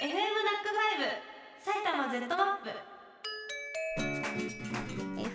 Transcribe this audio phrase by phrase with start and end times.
[0.00, 1.12] FM ナックファイブ
[1.60, 2.64] 埼玉 Z マッ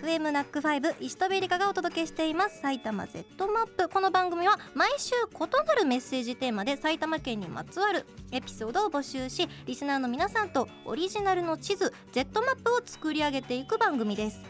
[0.00, 2.62] プ FM ナックファイブ石戸べりかがお届けしています。
[2.62, 14.42] 埼玉 Z マップこの番組は毎週異なるメッセージテーマで埼玉県にまつわるエピソードを募集しリスナーの皆さんとオリジナルの地図 Z マップを作り上げていく番組です。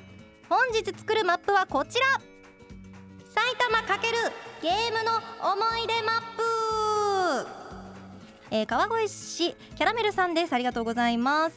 [0.49, 2.07] 本日作るマップはこちら。
[3.27, 4.01] 埼玉×
[4.63, 5.13] ゲームの
[5.53, 6.56] 思い出マップ。
[8.51, 10.53] えー、川越市キャラメルさんです。
[10.53, 11.57] ありがとうございます。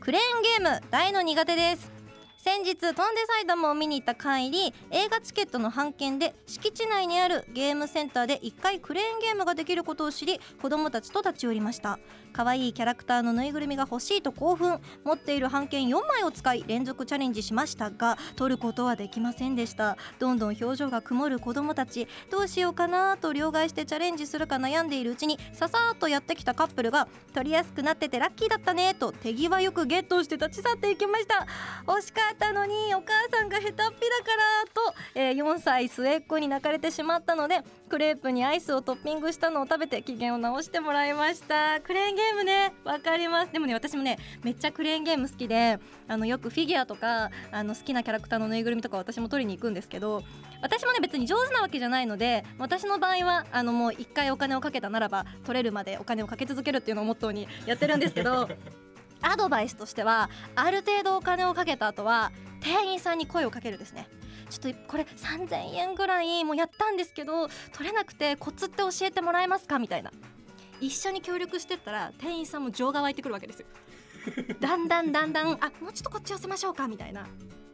[0.00, 2.01] クレーンゲーム大の苦手です。
[2.44, 2.94] 先日飛んで
[3.28, 12.00] 埼玉を見に行った帰り映画チケットの半券で敷地内にあるゲームセンターで1回クレーンゲームができることを知り子供たちと立ち寄りました。
[12.32, 19.96] 可愛いキャラクターのぬいぐるみが欲しいと興奮持っている半券4枚を使い連続チャレンジしましたが取ることはできませんでした。
[20.18, 22.08] どんどん表情が曇る子供たち。
[22.28, 31.46] どうしようかなと両替してチャレンジするか悩んでいるうちにささっとやってきたカップルが取りやすくなっててラッキーだったねと手際よくゲットして立ち去っていきました。
[31.86, 33.94] 惜しったのにお母さんが下手っぴだから
[34.74, 41.80] と、えー、4歳末っ子に泣かれてしまったのでクレープにアイスをトッピングしたのを食べて機嫌を直してもらいました。
[41.80, 43.52] クレーンゲームねわかります。
[43.52, 50.22] でもね私もねめっちゃクレーンゲーム好きであのよくフィギュアとかあの好きなキャラクターのぬいぐるみとか私も取りに行くんですけど
[50.62, 58.48] 私もね別に上手なわけじゃないので私の場合はあのもう1回お金をかけたならば取れるまでお金をかけ続けるっていうのをモットーにやってるんですけど
[59.22, 64.08] アドバイスとしてはある程度お金をかけた後は店員さんに声をかけるですね。
[64.50, 69.78] ちょっとこれ3000円ぐらいもうやったんですけど取れなくてコツって教えてもらえますか？
[69.78, 70.10] みたいな。
[70.80, 73.66] 一緒に協力してったら店員さんも情が湧いてくるわけですよ。
[74.60, 76.86] だんだんだんだんあもうちょっとこっち寄せましょうか？
[76.88, 77.26] みたいな。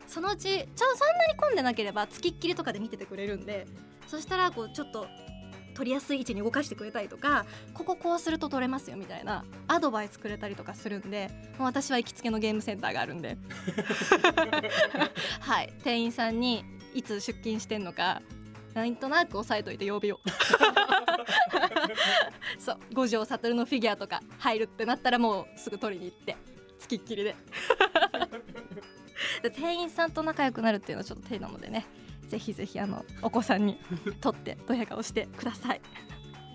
[0.07, 3.67] そのうちちょそんなに混んでなければつきっきりとかで見ててくれるんで
[4.07, 5.07] そしたらこうちょっと
[5.79, 13.39] 取りやすい位置に動かしてくれたりとかこここうすると取れますよみたいなアドバイスくれたりとかするんでもう私は行きつけのゲームセンターがあるんで。
[15.39, 15.73] はい。
[15.85, 18.23] 店員さんにいつ出勤してんのか
[18.75, 20.19] なんとなく押さえといて曜日を。
[22.59, 22.79] そう。
[22.93, 26.37] 五条悟のフィギュアとか入るってなったらもうすぐ取りに行って
[26.81, 27.37] つきっきりで。
[29.43, 31.87] で店員さんと仲良くなるっていうのはちょっと手なのでね
[32.29, 33.81] ぜひぜひあのお子さんに
[34.21, 35.81] とってドヤ顔してください。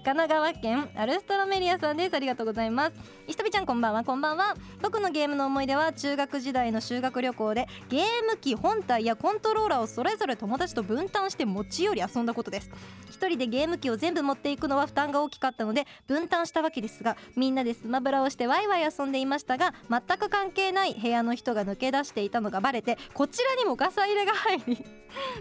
[0.03, 2.13] 神奈川県アルストロメリアさんです。
[2.13, 2.95] ありがとうございます。
[3.25, 4.03] 石飛ちゃんこんばんは。
[4.03, 4.53] こんばんは。
[4.81, 12.69] 僕のゲームの思い出は中学時代の修学旅行でゲーム機本体やコントローラーをそれぞれ友達と分担して持ち寄り遊んだことです。
[13.09, 24.85] 一人でゲーム機を全部持っていくのは負担が大きかったので分担したわけですがみんなでスマブラをしてワイワイ遊んでいましたが全く関係ない部屋の人が抜け出していたのがバレてこちらにもガサ入れが入り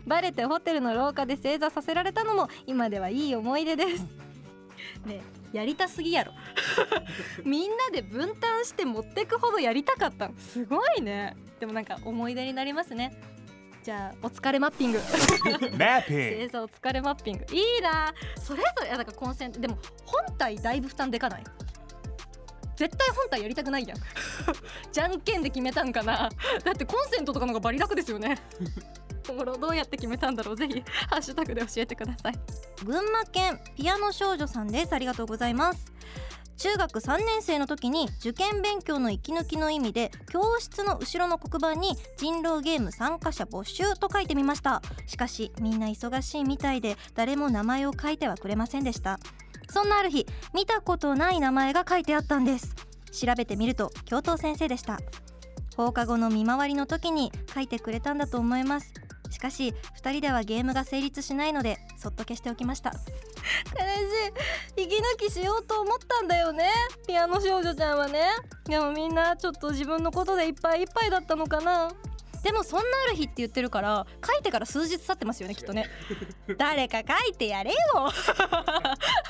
[0.07, 4.22] バレてホテルの廊下で正座させられたのも今ではいい思い出です。
[5.05, 5.21] ね
[5.53, 6.33] やりたすぎやろ。
[7.45, 11.37] みんなで分担して持ってくほどやりたかったのすごいね。
[11.61, 13.13] でもなんか思い出になりますね。
[13.83, 14.99] じゃあお疲れ マッピング。
[14.99, 17.47] 星座お疲れマッピング。
[17.53, 18.15] いいな。
[18.41, 19.61] それぞれなんかコンセント。
[19.61, 21.45] でも本体だいぶ負担でかない？
[22.77, 23.99] 絶対本体やりたくないやん。
[24.91, 26.31] じゃんけんで決めたんかな。
[26.65, 28.39] だってコンセントとかの方がバリ楽ですよね
[29.29, 30.57] おもろどうやって決めたんだろう。
[30.57, 32.35] ぜひ ハッシュタグで教えてください。
[32.85, 34.93] 群馬県ピアノ少女さんです。
[34.93, 35.93] ありがとうございます。
[36.57, 44.81] 中学3年生の時に受験勉強の息抜きの意味で教室の後ろの黒板に人狼ゲーム参加者募集と書いてみました。
[45.07, 49.19] しかしみんな忙しいみたいで誰も名前を書いてはくれませんでした。
[49.69, 52.77] そんなある日見たことない名前が書いてあったんです。
[53.13, 55.01] 調べてみると教頭先生でした。
[55.77, 58.93] 放課後の見回りの時に書いてくれたんだと思います。
[59.33, 62.91] しかし2人ではゲームが成立しないのでそっと消しておきました。
[62.91, 62.97] 悲
[64.77, 64.83] しい。
[64.85, 66.69] 息抜きしようと思ったんだよね。
[67.07, 68.27] ピアノ少女ちゃんはね。
[68.67, 71.91] でもみんなちょっと自分のことでいっぱいいっぱいだったのかな。
[72.43, 75.89] でもそんなある日って言ってるから書いてから数日経ってますよねきっとね。
[76.59, 77.77] 誰か書いてやれよ。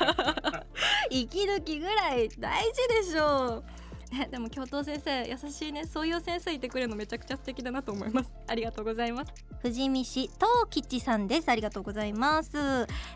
[1.11, 3.81] 息抜きぐらい大事でしょう
[4.12, 5.87] ね、でも教頭先生優しいね。
[5.87, 8.31] そういう先生いてくれるのめちゃくちゃ素敵だなと思います。
[8.47, 9.32] ありがとうございます。
[9.62, 11.49] 富士見市東吉さんです。
[11.49, 12.59] ありがとうございます、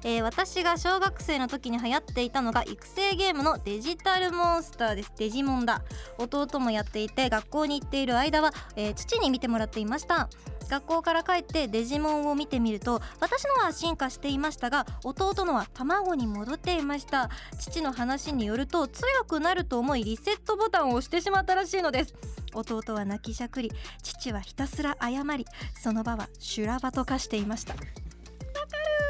[0.05, 5.13] えー、私が小学生の時に流行っていたのが育成ゲームのデジタルモンスターです。
[5.19, 5.83] デジモンだ。
[6.19, 10.31] 弟もやっていて学校に行っている間は、えー、父に見てもらっていました。
[10.69, 17.31] 学校から帰ってデジモンを見てみると私のは進化していましたが弟のは卵に戻っていました。
[17.59, 22.15] 父の話によると強くなると思いリセットボタンを押してしまったらしいのです。
[22.55, 23.71] 弟は泣きしゃくり
[24.03, 27.75] 父はひたすら謝りその場は修羅場と化していました。
[27.75, 27.91] わかる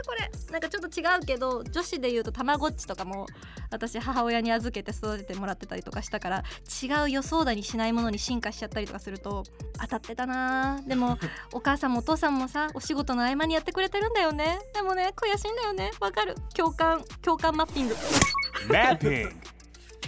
[0.06, 0.30] これ。
[0.50, 3.26] なんかちょっと違うけど女子で言うとたまごっちとかも
[3.70, 6.44] 私母親に預けて育ててもらってたりとかしたから
[6.82, 9.44] 違う予想だにしないものに進化しちゃったりとかすると
[9.80, 10.80] 当たってたな。
[10.86, 11.18] でも
[11.52, 14.58] お母さんもお父さんもさお仕事の合間にやってくれてるんだよね。
[14.74, 15.90] でもね悔しいんだよね。
[16.00, 16.36] わかる。
[16.54, 17.96] 共感共感マッピング.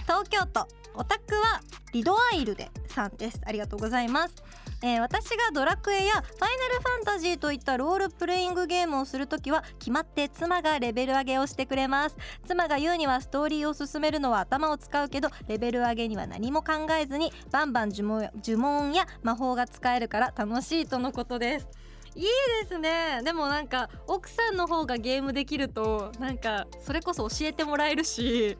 [0.08, 1.61] 東京都オタクは
[1.93, 3.40] リドアイルでさんです。
[3.44, 4.35] ありがとうございます、
[4.80, 12.16] えー私がドラクエやファイナルファンタジーといったロールプレイングゲームをするときは決まって妻がレベル上げをしてくれます。
[12.46, 21.69] 妻が言うにはストーリーを進めるのは頭を使うけどレベル上げには何も考えずにバンバン呪文や呪文や魔法が使えるから楽しいとのことです。
[22.14, 22.25] いい
[22.62, 23.20] ですね。
[23.25, 28.56] でもなんか奥さんの方がゲームできるとなんかそれこそ教えてもらえるし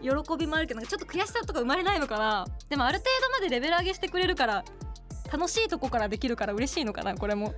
[0.00, 2.46] 喜びもあるけどなんかちょっと悔しさとか生まれないのかな。
[2.68, 4.64] でもある程度までレベル上げしてくれるから
[5.30, 7.46] 楽しいとこからできるから嬉しいのかなこれも。
[7.46, 7.52] わ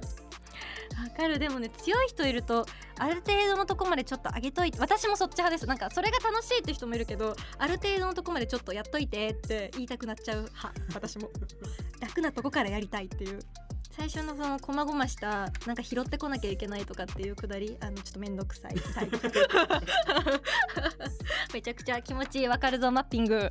[1.17, 1.38] かる。
[1.38, 2.67] でもね強い人いると
[2.99, 5.67] ある程度のとこまでちょっと上げといて私もそっち派です。
[5.67, 10.44] なんかそれが楽しいって人もいるけどある程度のとこまでちょっとやっといてって言いたくなっちゃう。
[10.44, 11.31] 派私も
[12.00, 13.41] 楽なとこからやりたいっていう。
[13.91, 18.76] 最初のその細々したなんか拾ってこなきゃいけないとかっていうくだりあのちょっとめんどくさい
[21.53, 23.50] めちゃくちゃ気持ちいいわかるぞマッピング。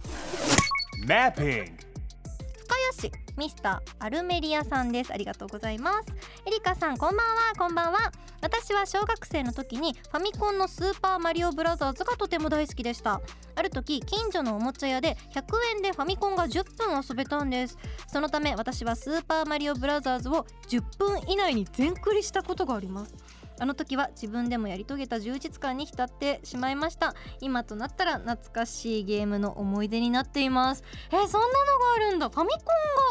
[1.06, 1.66] Mapping.
[1.66, 5.14] 深谷市ミスターアルメリアさんです。
[5.14, 6.16] ありがとうございます。
[6.48, 7.54] エリカさんこんばんは。
[7.56, 8.12] こんばんは。
[8.42, 13.22] 私は小学生の時にファミコンのスーパーマリオブラザーズがとても大好きでした。
[13.56, 15.44] ある時近所のおもちゃ屋で100
[15.76, 17.78] 円でファミコンが10分遊べたんです。
[18.08, 23.14] そのため私はスーパーマリオブラザーズを10分以内に全クリしたことがあります。
[23.60, 27.14] あの時は自分でもやり遂げた充実感に浸ってしまいました。
[27.42, 30.84] 今となったら懐かしいゲームの思い出になっています。
[31.12, 32.30] えーそんなのがあるんだ。
[32.30, 32.62] ファミコン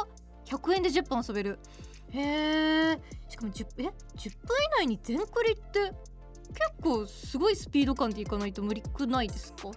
[0.09, 1.59] が100円で10分遊べる。
[2.13, 2.21] へ
[2.93, 3.93] えしかも 10, え？10分以
[4.79, 5.95] 内に全クリって結
[6.81, 9.71] 構すごいスピード感でいかないと無理くないですか？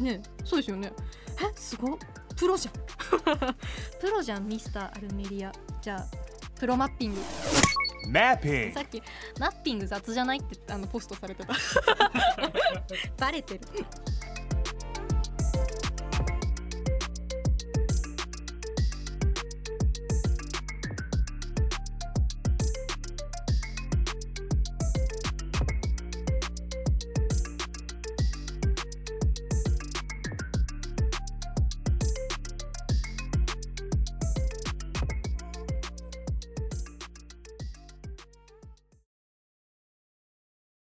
[0.00, 0.92] ねそうですよね。
[1.40, 1.52] え？
[1.60, 1.98] すご
[2.36, 2.74] プロじゃん。
[4.00, 5.52] プロじゃんミスターアルメリア。
[5.82, 6.06] じゃあ
[6.58, 7.20] プロマッピング。
[8.06, 8.72] Mapping.
[8.74, 9.02] さっき
[9.38, 11.54] マッピング雑じゃないってあのポストされてた
[13.18, 13.60] バレてる